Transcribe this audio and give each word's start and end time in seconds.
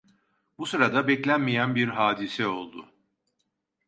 Bu 0.57 0.65
sırada 0.65 1.07
beklenmeyen 1.07 1.75
bir 1.75 1.87
hadise 1.87 2.47
oldu. 2.47 2.93